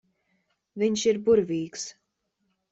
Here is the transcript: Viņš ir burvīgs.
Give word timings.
Viņš 0.85 1.05
ir 1.13 1.21
burvīgs. 1.29 1.87